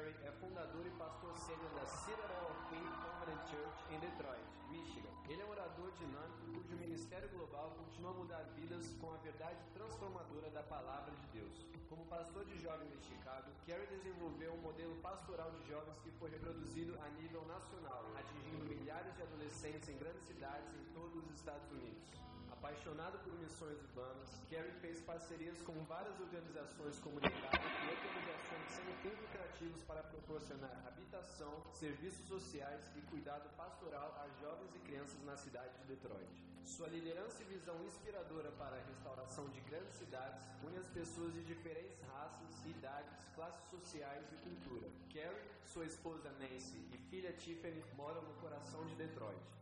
[0.00, 5.12] Carey é fundador e pastor sênior da Citadel Faith Covenant Church em Detroit, Michigan.
[5.28, 9.60] Ele é um orador dinâmico cujo ministério global continua a mudar vidas com a verdade
[9.74, 11.66] transformadora da palavra de Deus.
[11.90, 16.30] Como pastor de jovens em Chicago, Carey desenvolveu um modelo pastoral de jovens que foi
[16.30, 21.70] reproduzido a nível nacional, atingindo milhares de adolescentes em grandes cidades em todos os Estados
[21.72, 22.29] Unidos.
[22.60, 29.18] Apaixonado por missões urbanas, Carey fez parcerias com várias organizações comunitárias e organizações sem fins
[29.18, 35.72] lucrativos para proporcionar habitação, serviços sociais e cuidado pastoral a jovens e crianças na cidade
[35.78, 36.28] de Detroit.
[36.66, 41.42] Sua liderança e visão inspiradora para a restauração de grandes cidades une as pessoas de
[41.42, 44.86] diferentes raças, idades, classes sociais e cultura.
[45.14, 49.59] Carey, sua esposa Nancy e filha Tiffany moram no coração de Detroit.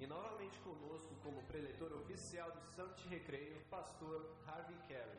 [0.00, 5.18] E novamente conosco, como preletor oficial do Santo Recreio, pastor Harvey Carey.